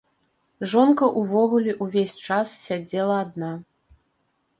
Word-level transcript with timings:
Жонка 0.69 1.09
ўвогуле 1.23 1.75
ўвесь 1.87 2.15
час 2.29 2.55
сядзела 2.65 3.19
адна. 3.25 3.51